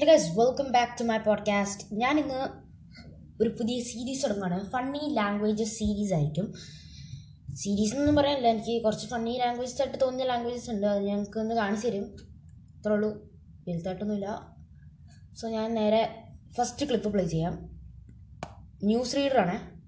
[0.00, 2.48] Hello guys welcome back to my podcast ഞാനിന്ന്
[3.42, 6.54] ഒരു പുതിയ സീരീസ് തുടങ്ങുകയാണ് ഫണ്ണി ലാംഗ്വേജ് സീരീസ് ആയിരിക്കും.
[7.54, 8.48] സീരീസ് എന്നൊന്നും പറയാനില്ല.
[8.48, 10.86] എനിക്ക് കുറച്ച് ഫണ്ണി ലാംഗ്വേജസ് ആയിട്ട് തോന്നിയ ലാംഗ്വേജസ് ഉണ്ട്.
[10.86, 12.16] അത് ഞങ്ങൾക്ക് ഒന്ന് കാണിച്ചു തരും.
[12.78, 13.32] അത്രേ ഉള്ളൂ.
[13.68, 14.56] വലുതായിട്ടൊന്നുമില്ല.
[15.34, 16.24] സോ ഞാൻ നേരെ
[16.58, 17.58] ഫസ്റ്റ് ക്ലിപ്പ് പ്ലേ ചെയ്യാം.
[18.84, 19.78] ന്യൂസ് റീഡർ ആണ്.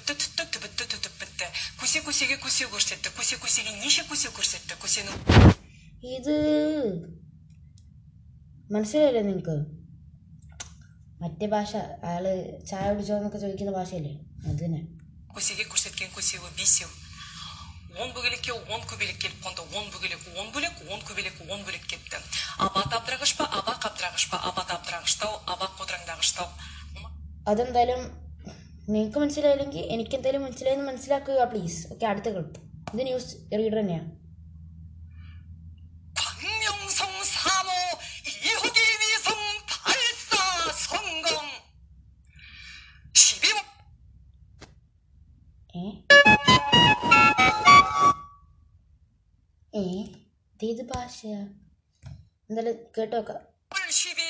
[0.00, 0.29] قبضة
[1.99, 5.15] көсе көсеге көсе көрсетті көсе көсеге неше көсе көрсетті көсенің
[6.17, 6.35] ഇത്
[8.75, 9.55] മനസ്സിലായില്ലേ നിങ്ങൾക്ക്
[11.23, 11.71] മറ്റേ ഭാഷ
[12.07, 12.31] അയാള്
[12.69, 14.13] ചായ കുടിച്ചോ എന്നൊക്കെ ചോദിക്കുന്ന ഭാഷയല്ലേ
[14.47, 14.81] അത് തന്നെ
[15.35, 16.89] көсеге көрсеткен көсеуі бесеу
[18.01, 22.17] он бөгелекке он көбелек келіп қонды он бөгелек он бөлек он көбелек он бөлек кетті
[22.65, 26.47] аба табдырағыш па аба қабдырағыш па аба табдырағыштау аба қодыраңдағыштау
[27.51, 28.01] അതെന്തായാലും
[28.89, 32.59] നിങ്ങൾക്ക് മനസ്സിലായില്ലെങ്കിൽ എനിക്ക് എന്തായാലും മനസ്സിലായെന്ന് മനസ്സിലാക്കുക പ്ലീസ് ഓക്കെ അടുത്ത ക്ലിപ്പ്
[32.93, 34.11] ഇത് ന്യൂസ് റീഡർ തന്നെയാണ്
[36.15, 37.69] 광명성 3호
[38.25, 39.39] 2호기 위성
[39.73, 40.41] 발사
[40.83, 41.47] 성공
[43.15, 43.63] 12호
[45.73, 45.83] ഏ
[49.73, 49.83] ഏ
[50.55, 51.39] ഇതേത് ഭാഷയാ
[52.49, 53.41] എന്തായാലും കേട്ടോ നോക്കാം
[53.71, 54.29] 10일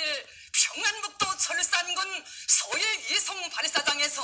[0.57, 2.09] 평안북도 철산군
[2.49, 2.83] 소일
[3.15, 4.19] 이송 발사장에서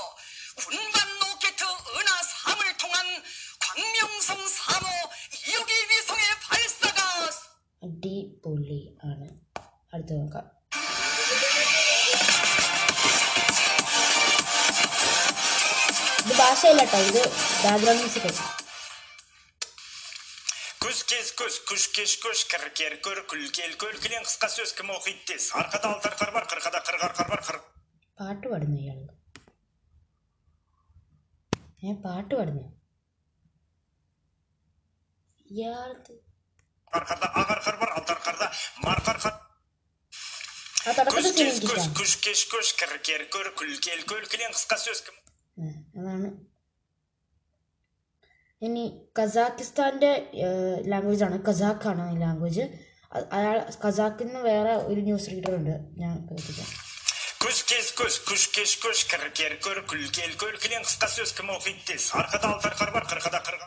[0.56, 1.62] 군반 로켓
[1.98, 3.06] 은하 3을 통한
[3.66, 4.86] 광명성 3호
[5.32, 7.00] 2호기 위성의 발사가
[7.82, 9.28] അടിപൊളി ആണ്
[9.92, 10.46] അടുത്ത നോക്കാം
[16.20, 17.22] ഇത് ഭാഷയില്ല കേട്ടോ ഇത്
[17.64, 18.30] ബാക്ക്ഗ്രൗണ്ട് മ്യൂസിക്
[20.82, 25.88] كوسكيز كوس كوشكيش كوش كركير كور كل كيل كل كلين قسقا سوس كما وخيتيس هرقدا
[25.96, 27.56] الترقر برقر قدا قرقر قربر قر
[28.18, 28.98] പാട്ട് പാടുന്നു ഇയാൾ
[31.86, 32.64] ഞാൻ പാട്ട് പാടുന്നു.
[45.98, 46.28] അതാണ്.
[48.62, 50.32] ഇനി കസാക്കിസ്ഥാന്റെ
[50.86, 51.44] ലാംഗ്വേജ് ആണ്.
[51.44, 52.60] കസാഖാണ് ലാംഗ്വേജ്
[53.32, 55.74] അയാൾ കസാഖിൽ വേറെ ഒരു ന്യൂസ് റീഡർ ഉണ്ട്.
[56.00, 56.85] ഞാൻ കേൾപ്പിക്കാം.
[57.55, 61.31] көз кез көз күш кеш көш кір кер көр күл кел көл кілең қысқа сөз
[61.37, 63.63] кім оқиды тез арқада алты арқар бар қырқада қырық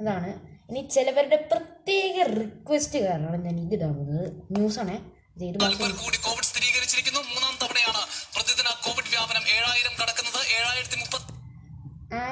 [0.00, 0.30] അതാണ്
[0.70, 4.96] ഇനി ചിലവരുടെ പ്രത്യേക റിക്വസ്റ്റ് കാരണമാണ് ഞാൻ ഇത് ഇടാൻ പോകുന്നത് ന്യൂസാണേ
[5.34, 8.02] ഇത് ഏത് ഭാഷ പേർ കൂടി കോവിഡ് സ്ഥിരീകരിച്ചിരിക്കുന്നു മൂന്നാം തവണയാണ്
[8.34, 11.32] പ്രതിദിന കോവിഡ് വ്യാപനം ഏഴായിരം കടക്കുന്നത് ഏഴായിരത്തി മുപ്പത്തി
[12.12, 12.22] ആ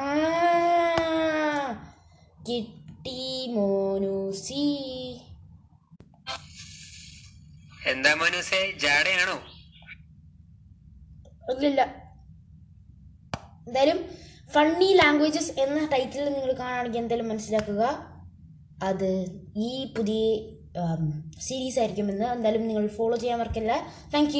[2.48, 3.18] കിട്ടി
[3.54, 4.64] മോനൂസി
[7.92, 9.38] എന്താ മനൂസേ ജാടയാണോ
[11.51, 11.81] ഇല്ലില്ല
[13.67, 13.99] എന്തായാലും
[14.53, 17.83] ഫണ്ണി ലാംഗ്വേജസ് എന്ന ടൈറ്റിൽ നിങ്ങൾ കാണുകയാണെങ്കിൽ എന്തായാലും മനസ്സിലാക്കുക.
[18.89, 19.09] അത്
[19.67, 20.21] ഈ പുതിയ
[21.47, 22.27] സീരീസ് ആയിരിക്കുമെന്ന്.
[22.35, 23.73] എന്തായാലും നിങ്ങൾ ഫോളോ ചെയ്യാൻ മറക്കില്ല
[24.13, 24.31] താങ്ക്